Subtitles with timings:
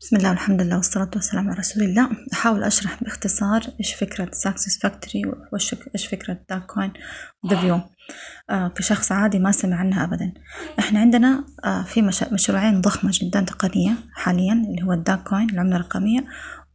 [0.00, 2.08] بسم الله والحمد لله والصلاة والسلام على رسول الله.
[2.32, 6.92] أحاول أشرح باختصار إيش فكرة Success Factory وإيش فكرة DagCoin
[7.50, 7.80] The View
[8.74, 10.32] في شخص عادي ما سمع عنها أبدا.
[10.78, 15.76] إحنا عندنا آه في مش مشروعين ضخمة جدا تقنية حاليا اللي هو ال DagCoin العملة
[15.76, 16.24] الرقمية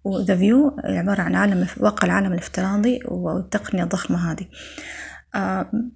[0.04, 4.46] و The View عبارة عن عالم واقع العالم الافتراضي والتقنية الضخمة هذه.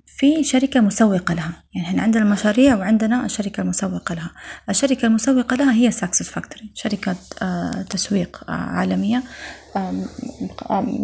[0.06, 1.64] في شركة مسوقة لها.
[1.74, 4.32] يعني إحنا عندنا المشاريع وعندنا الشركة المسوقة لها.
[4.70, 9.24] الشركة المسوقة لها هي Success Factory شركة آه، تسويق آه، عالمية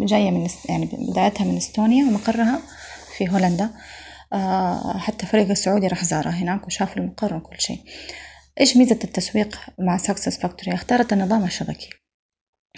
[0.06, 2.60] جاية من يعني بدايتها من إستونيا ومقرها
[3.16, 3.70] في هولندا.
[4.98, 7.80] حتى فريق السعودي راح زارها هناك وشاف المقر وكل شيء.
[8.60, 11.90] إيش ميزة التسويق مع Success Factory اختارت النظام الشبكي.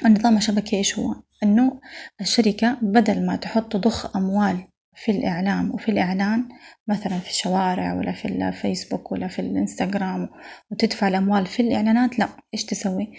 [0.04, 1.80] النظام الشبكي إيش هو؟ إنه
[2.20, 6.48] الشركة بدل ما تحط تضخ أموال في الإعلام وفي الإعلان
[6.88, 10.28] مثلا في الشوارع ولا في الفيسبوك ولا في الإنستغرام
[10.70, 12.28] وتدفع الأموال في الإعلانات لا.
[12.54, 13.12] إيش تسوي؟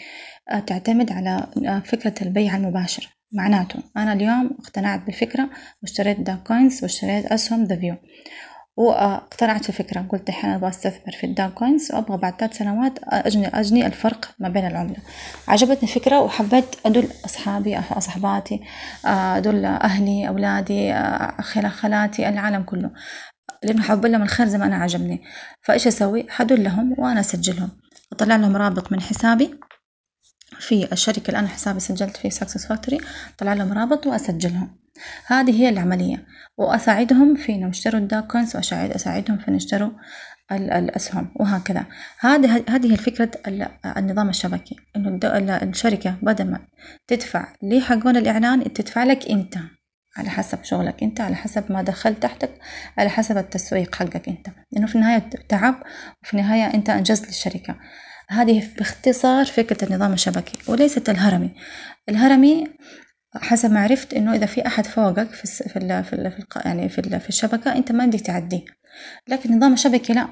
[0.52, 3.10] آه، تعتمد على آه، فكرة البيع المباشر.
[3.32, 5.50] معناته أنا اليوم اقتنعت بالفكرة
[5.82, 7.96] واشتريت DagCoins واشتريت أسهم The View
[8.78, 13.86] وأقتنعت الفكرة قلت الحين أبغى أستثمر في ال DagCoins وأبغى بعد ثلاث سنوات أجني أجني
[13.86, 14.98] الفرق ما بين العملة.
[15.48, 18.62] عجبتني الفكرة وحبيت أدل أصحابي أصحباتي
[19.06, 20.94] أدل أهلي أولادي
[21.70, 22.92] خالاتي العالم كله.
[23.64, 25.22] لأنه حب لهم الخير زي ما أنا عجبني.
[25.62, 27.70] فإيش أسوي؟ حدلهم وأنا أسجلهم.
[28.12, 29.60] أطلع لهم رابط من حسابي.
[30.60, 32.98] في الشركة اللي أنا حسابي سجلت فيه Success Factory
[33.38, 34.78] طلع لهم رابط وأسجلهم.
[35.26, 36.26] هذه هي العملية.
[36.58, 39.92] وأساعدهم في إنهم يشتروا ال DagCoins وأساعدهم في إنهم يشتروا
[40.52, 41.86] الأسهم وهكذا.
[42.20, 43.32] هذه هذه الفكرة
[43.98, 44.76] النظام الشبكي.
[44.96, 45.20] إنه
[45.64, 46.60] الشركة بدل ما
[47.08, 49.58] تدفع لحقون الإعلان تدفع لك أنت.
[50.18, 52.52] على حسب شغلك أنت على حسب ما دخلت تحتك
[52.98, 54.48] على حسب التسويق حقك أنت.
[54.72, 55.84] لأنه في النهاية تعب
[56.24, 57.76] وفي النهاية أنت أنجزت للشركة.
[58.32, 61.52] هذه باختصار فكرة النظام الشبكي وليست الهرمي.
[62.10, 62.68] الهرمي
[63.36, 65.70] حسب ما عرفت إنه إذا في أحد فوقك في.
[65.70, 66.04] في ال...
[66.04, 66.32] في, ال...
[66.32, 66.62] في الق...
[66.66, 67.20] يعني في, ال...
[67.20, 68.66] في الشبكة أنت ما بدك تعديه.
[69.28, 70.28] لكن النظام الشبكي لا.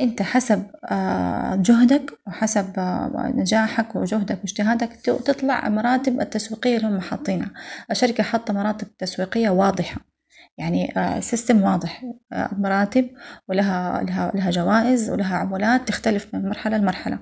[0.00, 7.50] أنت حسب آه، جهدك وحسب آه، نجاحك وجهدك واجتهادك تطلع مراتب التسويقية اللي هم حاطينها.
[7.90, 10.11] الشركة حاطة مراتب تسويقية واضحة.
[10.58, 12.04] يعني سيستم آه، واضح.
[12.52, 13.10] مراتب
[13.48, 17.18] ولها لها لها جوائز ولها عمولات تختلف من مرحلة لمرحلة.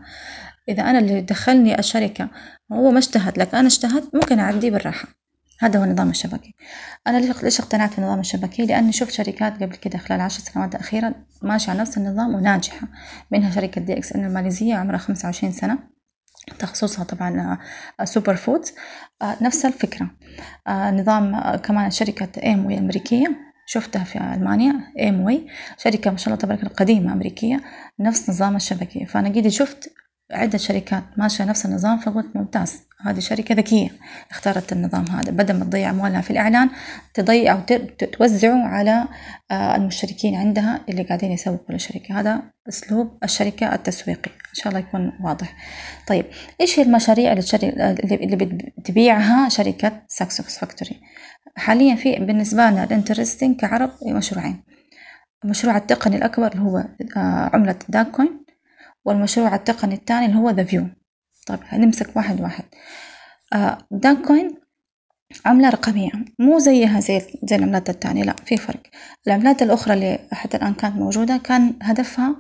[0.69, 2.29] إذا أنا اللي دخلني الشركة
[2.73, 5.09] هو ما اجتهد لك أنا اجتهدت ممكن أعديه بالراحة.
[5.61, 6.55] هذا هو النظام الشبكي.
[7.07, 11.71] أنا ليش اقتنعت بالنظام الشبكي؟ لأني شفت شركات قبل كده خلال عشر سنوات الأخيرة ماشية
[11.71, 12.89] على نفس النظام وناجحة.
[13.31, 15.79] منها شركة DXN الماليزية عمرها خمسة وعشرين سنة.
[16.59, 17.59] تخصصها طبعا
[18.05, 18.75] super foods
[19.23, 20.11] نفس الفكرة.
[20.69, 23.37] نظام كمان شركة Amway الأمريكية
[23.67, 25.47] شفتها في ألمانيا Amway
[25.79, 27.61] شركة ما شاء الله تبارك الله قديمة أمريكية.
[28.01, 29.93] نفس نظام الشبكي فأنا قد شفت
[30.33, 33.91] عدة شركات ماشية نفس النظام فقلت ممتاز هذه شركة ذكية
[34.31, 36.71] اختارت النظام هذا بدل ما تضيع أموالها في الإعلان
[37.15, 37.61] تضيع أو
[38.13, 39.09] توزعه على
[39.51, 45.13] آه، المشتركين عندها اللي قاعدين يسوقوا للشركة هذا أسلوب الشركة التسويقي إن شاء الله يكون
[45.21, 45.57] واضح.
[46.07, 46.25] طيب
[46.61, 48.37] إيش هي المشاريع اللي
[48.79, 51.01] بتبيعها شركة Success Factory
[51.57, 54.63] حاليا في بالنسبة لنا ال interesting كعرب مشروعين.
[55.45, 56.77] المشروع التقني الأكبر اللي هو
[57.17, 58.41] آه، عملة DagCoin
[59.05, 60.87] والمشروع التقني الثاني اللي هو The View
[61.47, 62.65] طيب هنمسك واحد واحد.
[63.53, 63.79] آه
[64.27, 64.61] كوين
[65.47, 66.11] عملة رقمية.
[66.39, 68.83] مو زيها زي زي العملات التانية لا في فرق.
[69.27, 72.37] العملات الأخرى اللي حتى الآن كانت موجودة كان هدفها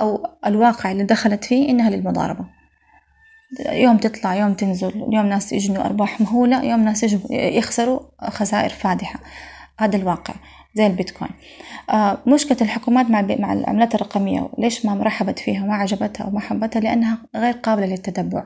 [0.00, 2.46] أو الواقع اللي دخلت فيه إنها للمضاربة.
[3.60, 8.00] يوم تطلع يوم تنزل يوم ناس يجنوا أرباح مهولة يوم ناس يخسروا
[8.30, 9.20] خسائر فادحة.
[9.78, 10.34] هذا الواقع.
[10.76, 11.30] زي البيتكوين
[11.90, 16.40] آه مشكلة الحكومات مع مع العملات الرقمية ليش ما رحبت فيها وما عجبتها أو ما
[16.40, 18.44] حبتها؟ لأنها غير قابلة للتتبع.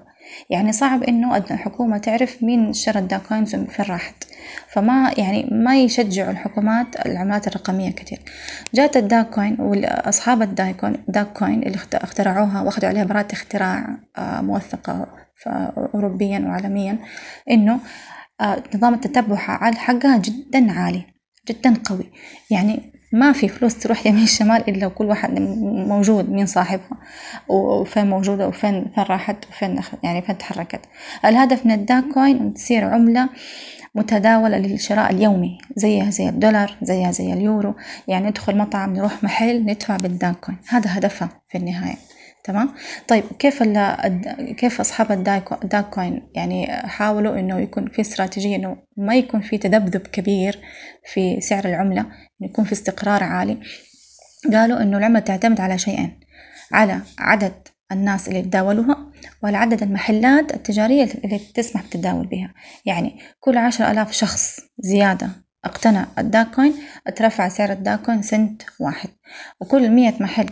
[0.51, 4.25] يعني صعب إنه الحكومة تعرف مين اشترى ال DagCoins وفين راحت
[4.69, 8.19] فما يعني ما يشجعوا الحكومات العملات الرقمية كثير.
[8.75, 15.07] جات ال DagCoin وأصحاب ال DagCoin DagCoin اللي اخترعوها وأخذوا عليها براءة اختراع آه موثقة
[15.95, 16.99] أوروبيا وعالميا
[17.51, 17.81] إنه
[18.41, 21.10] آه نظام التتبع حقها جدا عالي.
[21.49, 22.07] جدا قوي.
[22.51, 25.41] يعني ما في فلوس تروح يمين شمال إلا وكل واحد
[25.89, 26.99] موجود مين صاحبها.
[27.49, 30.81] وفين موجودة وفين فين راحت وفين يعني فين تحركت.
[31.25, 33.29] الهدف من ال Dagcoin تصير عملة
[33.95, 37.75] متداولة للشراء اليومي زيها زي الدولار زيها زي اليورو.
[38.09, 41.97] يعني ندخل مطعم نروح محل ندفع بال Dagcoin هذا هدفها في النهاية.
[42.51, 42.75] تمام؟
[43.09, 43.63] طيب كيف
[44.57, 50.07] كيف أصحاب ال Dagcoin يعني حاولوا إنه يكون في استراتيجية إنه ما يكون في تذبذب
[50.07, 50.61] كبير
[51.13, 52.07] في سعر العملة
[52.41, 53.61] يكون في استقرار عالي؟
[54.53, 56.21] قالوا إنه العملة تعتمد على شيئين
[56.73, 59.13] على عدد الناس اللي تداولوها
[59.43, 62.55] وعلى عدد المحلات التجارية اللي تسمح بالتداول بها.
[62.87, 65.29] يعني كل عشر ألاف شخص زيادة
[65.65, 66.75] اقتنع ال Dagcoin
[67.07, 69.09] اترفع سعر ال Dagcoin سنت واحد
[69.61, 70.51] وكل مية محل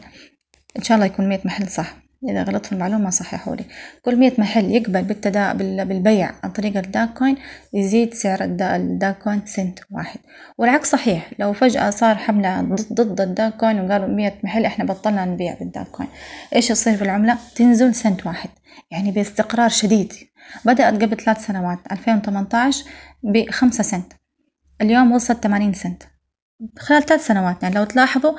[0.79, 1.97] إن شاء الله يكون مية محل صح.
[2.29, 3.65] إذا غلطت في المعلومة صححوا لي.
[4.05, 5.53] كل مية محل يقبل بالتدا...
[5.85, 7.37] بالبيع عن طريق ال Dagcoin
[7.73, 10.21] يزيد سعر ال Dagcoin سنت واحد.
[10.59, 11.31] والعكس صحيح.
[11.39, 16.09] لو فجأة صار حملة ضد ال Dagcoin وقالوا مية محل إحنا بطلنا نبيع بال Dagcoin.
[16.55, 18.51] إيش يصير في العملة؟ تنزل سنت واحد.
[18.91, 20.13] يعني باستقرار شديد.
[20.65, 22.85] بدأت قبل ثلاث سنوات 2018
[23.23, 24.13] بخمسة سنت.
[24.81, 26.03] اليوم وصلت 80 سنت.
[26.79, 28.33] خلال ثلاث سنوات يعني لو تلاحظوا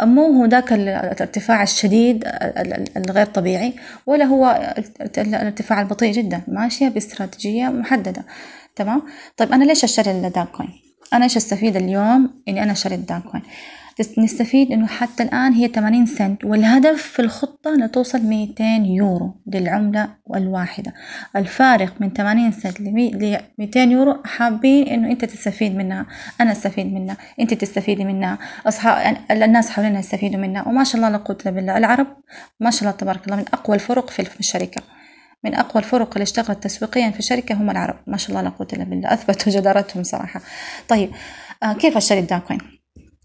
[0.00, 2.24] مو هو ذاك الارتفاع الشديد
[2.96, 3.74] الغير طبيعي
[4.06, 4.74] ولا هو
[5.18, 6.42] الارتفاع البطيء جدا.
[6.48, 8.24] ماشية باستراتيجية محددة.
[8.76, 9.02] تمام؟
[9.36, 10.68] طيب أنا ليش أشتري الداكوين
[11.12, 13.12] أنا إيش أستفيد اليوم إني أنا شريت
[14.18, 20.08] نستفيد إنه حتى الآن هي 80 سنت والهدف في الخطة إنها توصل 200 يورو للعملة
[20.34, 20.94] الواحدة.
[21.36, 26.06] الفارق من 80 سنت ل 200 يورو حابين إنه أنت تستفيد منها
[26.40, 31.16] أنا أستفيد منها أنت تستفيدي منها أصحاب الناس حوالينا يستفيدوا منها وما شاء الله لا
[31.18, 31.76] قوة إلا بالله.
[31.76, 32.06] العرب
[32.60, 34.82] ما شاء الله تبارك الله من أقوى الفرق في الشركة.
[35.44, 37.96] من أقوى الفرق اللي اشتغلت تسويقيا في الشركة هم العرب.
[38.06, 39.12] ما شاء الله لا قوة إلا بالله.
[39.12, 40.40] أثبتوا جدارتهم صراحة.
[40.88, 41.10] طيب
[41.62, 42.75] آه كيف أشتري ال Dagcoin؟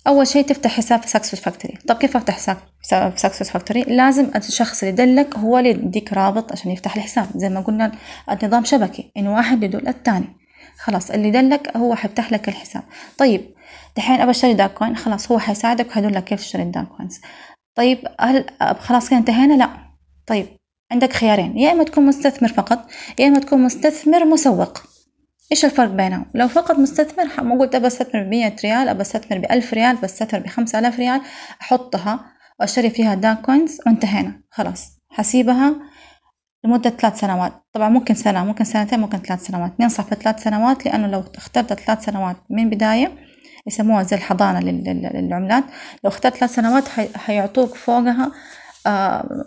[0.07, 4.31] أول شيء تفتح حساب في Success Factory طب كيف أفتح حساب في Success Factory لازم
[4.35, 7.27] الشخص اللي يدلك هو اللي يديك رابط عشان يفتح الحساب.
[7.35, 7.91] زي ما قلنا
[8.31, 10.25] النظام شبكي إنه واحد يدل الثاني.
[10.77, 12.83] خلاص اللي دلك هو حيفتح لك الحساب.
[13.17, 13.55] طيب
[13.97, 17.21] دحين أبى أشتري Dagcoin خلاص هو حيساعدك وحيدلك كيف تشتري ال Dagcoins
[17.75, 18.45] طيب هل
[18.79, 19.69] خلاص كده انتهينا؟ لا.
[20.27, 20.47] طيب
[20.91, 21.57] عندك خيارين.
[21.57, 22.85] يا إما تكون مستثمر فقط
[23.19, 24.90] يا إما تكون مستثمر مسوق.
[25.51, 29.95] إيش الفرق بينهم؟ لو فقط مستثمر قلت أبى أستثمر بمية ريال أبى أستثمر بألف ريال
[29.95, 31.21] بستثمر بخمسة آلاف ريال
[31.61, 32.25] أحطها
[32.59, 34.41] وأشتري فيها Dagcoins وانتهينا.
[34.51, 34.99] خلاص.
[35.09, 35.75] حسيبها
[36.63, 37.53] لمدة ثلاث سنوات.
[37.73, 39.71] طبعا ممكن سنة ممكن سنتين ممكن ثلاث سنوات.
[39.79, 43.11] ننصح في ثلاث سنوات لأنه لو اخترت ثلاث سنوات من بداية
[43.67, 45.63] يسموها زي الحضانة للعملات
[46.03, 46.87] لو اخترت ثلاث سنوات
[47.17, 48.31] حيعطوك فوقها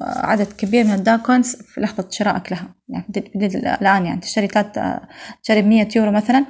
[0.00, 2.74] عدد كبير من الداكونز في لحظة شرائك لها.
[2.88, 3.30] يعني
[3.80, 5.00] الآن يعني تشتري ثلاث
[5.42, 6.46] تشتري بمية يورو مثلا.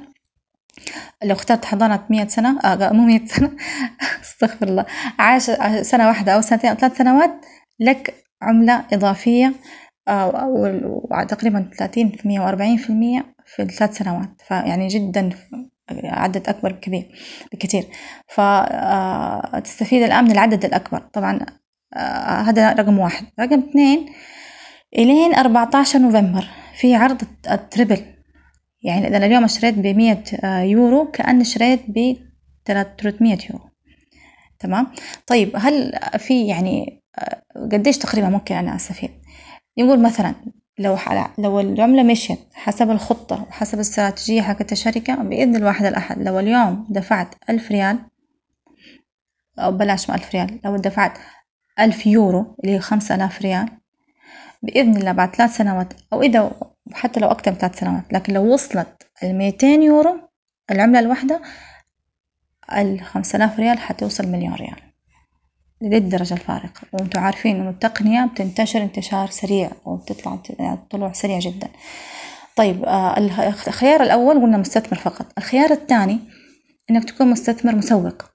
[1.23, 3.51] لو اخترت حضانة مية سنة آه مو مية سنة.
[4.23, 4.85] استغفر الله.
[5.19, 5.43] عاش
[5.81, 7.45] سنة واحدة أو سنتين أو ثلاث سنوات
[7.79, 9.53] لك عملة إضافية
[10.07, 14.41] آه تقريبا ثلاثين في المية وأربعين في المية في الثلاث سنوات.
[14.47, 15.29] فيعني جدا
[16.03, 17.11] عدد أكبر كبير
[17.53, 17.87] بكثير.
[18.27, 20.99] فتستفيد الآن من العدد الأكبر.
[20.99, 21.64] طبعا آه
[22.47, 23.25] هذا رقم واحد.
[23.39, 24.05] رقم اثنين
[24.97, 26.47] إلين أربعة عشر نوفمبر
[26.79, 27.21] في عرض
[27.51, 28.05] التربل
[28.83, 32.17] يعني إذا اليوم اشتريت بمية آه، يورو كأني اشتريت ب
[32.65, 33.69] 300 يورو.
[34.59, 34.87] تمام؟
[35.27, 39.11] طيب هل في يعني آه، قديش تقريبا ممكن أنا أستفيد؟
[39.79, 40.35] نقول مثلا
[40.79, 40.97] لو
[41.37, 47.35] لو العملة مشيت حسب الخطة وحسب الاستراتيجية حقت الشركة بإذن الواحد الأحد لو اليوم دفعت
[47.49, 47.99] ألف ريال
[49.59, 51.17] أو بلاش ما ألف ريال لو دفعت
[51.79, 53.69] ألف يورو اللي هي خمسة آلاف ريال.
[54.63, 56.51] بإذن الله بعد ثلاث سنوات أو إذا
[56.93, 60.29] حتى لو أكثر من ثلاث سنوات لكن لو وصلت الميتين يورو
[60.71, 61.41] العملة الواحدة
[62.77, 64.75] الخمسة آلاف ريال حتوصل مليون ريال.
[65.81, 66.81] لدي الدرجة الفارقة.
[66.93, 70.39] وأنتم عارفين إنه التقنية بتنتشر انتشار سريع وبتطلع
[70.89, 71.69] طلوع سريع جدا.
[72.55, 73.17] طيب آه
[73.67, 75.25] الخيار الأول قلنا مستثمر فقط.
[75.37, 76.19] الخيار الثاني
[76.89, 78.34] إنك تكون مستثمر مسوق.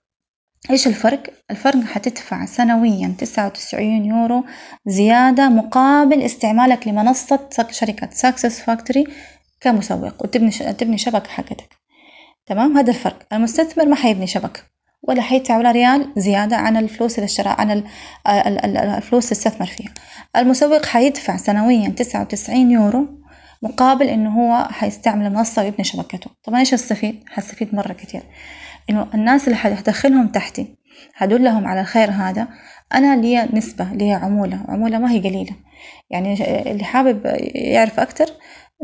[0.70, 4.44] إيش الفرق؟ الفرق حتدفع سنويا تسعة وتسعين يورو
[4.86, 9.06] زيادة مقابل استعمالك لمنصة شركة Success Factory
[9.60, 11.76] كمسوق وتبني تبني شبكة حقتك.
[12.46, 13.26] تمام؟ هذا الفرق.
[13.32, 14.60] المستثمر ما حيبني شبكة
[15.02, 17.84] ولا حيدفع ولا ريال زيادة عن الفلوس اللي اشترى عن
[18.26, 19.94] الفلوس اللي استثمر فيها.
[20.36, 23.06] المسوق حيدفع سنويا تسعة وتسعين يورو
[23.62, 26.30] مقابل إنه هو حيستعمل المنصة ويبني شبكته.
[26.44, 28.22] طبعا إيش استفيد؟ حستفيد مرة كتير.
[28.90, 30.76] إنه الناس اللي حدخلهم تحتي
[31.16, 32.48] هدلهم على الخير هذا.
[32.94, 35.56] أنا لي نسبة لي عمولة عمولة ما هي قليلة.
[36.10, 36.34] يعني
[36.72, 37.20] اللي حابب
[37.54, 38.26] يعرف أكتر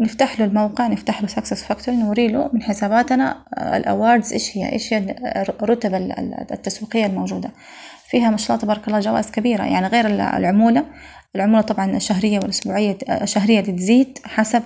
[0.01, 3.45] نفتح له الموقع نفتح له Success Factory نوري له من حساباتنا
[3.77, 5.17] ال awards إيش هي إيش هي
[5.63, 5.95] الرتب
[6.53, 7.51] التسويقية الموجودة.
[8.09, 9.65] فيها ما شاء الله تبارك الله جوائز كبيرة.
[9.65, 10.85] يعني غير العمولة
[11.37, 14.63] العمولة طبعا الشهرية والأسبوعية الشهرية تزيد حسب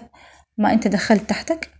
[0.59, 1.80] ما أنت دخلت تحتك.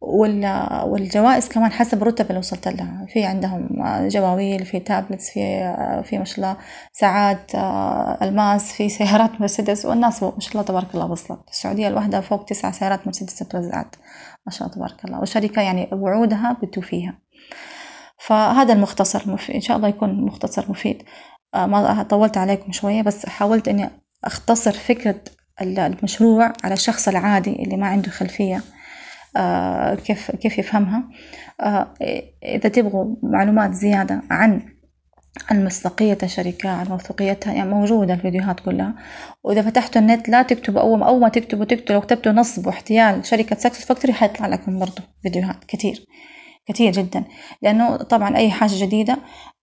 [0.00, 3.06] والجوائز كمان حسب الرتب اللي وصلت لها.
[3.08, 3.68] في عندهم
[4.08, 6.56] جواويل في tablets في في ما شاء الله
[6.92, 11.40] ساعات آه، ألماس في سيارات مرسيدس والناس ما شاء الله تبارك الله وصلت.
[11.50, 13.96] السعودية الواحدة فوق تسع سيارات مرسيدس توزعت
[14.46, 15.20] ما شاء الله تبارك الله.
[15.20, 17.18] والشركة يعني وعودها بتوفيها
[18.18, 19.54] فهذا المختصر مفيد.
[19.54, 21.02] إن شاء الله يكون مختصر مفيد.
[21.54, 23.90] آه، ما طولت عليكم شوية بس حاولت إني
[24.24, 25.20] أختصر فكرة
[25.60, 28.62] المشروع على الشخص العادي اللي ما عنده خلفية.
[30.04, 31.08] كيف كيف يفهمها؟
[32.44, 34.62] إذا تبغوا معلومات زيادة عن
[35.50, 38.94] عن مصداقية الشركة عن موثوقيتها يعني موجودة الفيديوهات كلها.
[39.44, 43.56] وإذا فتحتوا النت لا تكتبوا أول أول ما تكتبوا تكتبوا لو كتبتوا نصب واحتيال شركة
[43.56, 46.06] Success Factory حيطلع لكم برضو فيديوهات كتير.
[46.68, 47.24] كتير جدا.
[47.62, 49.18] لأنه طبعا أي حاجة جديدة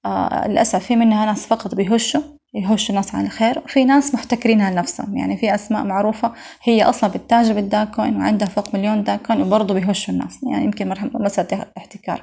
[0.06, 2.22] آه للأسف في منها ناس فقط بيهشوا
[2.54, 5.18] يهشوا الناس عن الخير وفي ناس محتكرينها لنفسهم.
[5.18, 6.34] يعني في أسماء معروفة
[6.64, 10.40] هي أصلا بتتاجر بال Dagcoin وعندها فوق مليون Dagcoin وبرضه بيهشوا الناس.
[10.44, 12.22] يعني يمكن مسألة احتكار.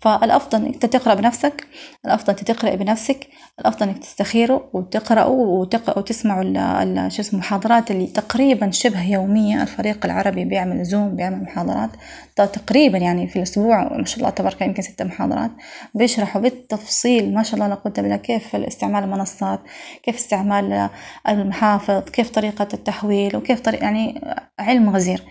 [0.00, 1.66] فالأفضل إنك تقرأ بنفسك
[2.04, 3.26] الأفضل أنت تقرأي بنفسك
[3.60, 5.98] الأفضل إنك تستخيروا وتقرأوا وتق...
[5.98, 7.12] وتسمعوا ال...
[7.12, 9.62] شو اسمه المحاضرات اللي تقريبا شبه يومية.
[9.62, 11.90] الفريق العربي بيعمل زوم بيعمل محاضرات.
[12.36, 15.50] تقريبا يعني في الأسبوع ما شاء الله تبارك يمكن ستة محاضرات.
[15.94, 19.60] بيشرحوا بالتفصيل ما شاء الله لا قوة إلا بالله كيف استعمال المنصات
[20.02, 20.88] كيف استعمال
[21.28, 24.20] المحافظ كيف طريقة التحويل وكيف طريقة يعني
[24.58, 25.22] علم غزير.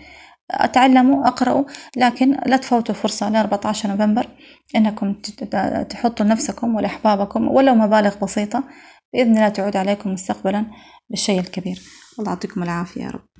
[0.50, 1.64] اتعلموا اقرأوا
[1.96, 4.26] لكن لا تفوتوا فرصة ل 14 نوفمبر
[4.76, 5.14] إنكم
[5.90, 8.64] تحطوا لنفسكم ولأحبابكم ولو مبالغ بسيطة
[9.12, 10.64] بإذن الله تعود عليكم مستقبلا
[11.10, 11.82] بالشيء الكبير.
[12.18, 13.20] الله يعطيكم العافية يا رب.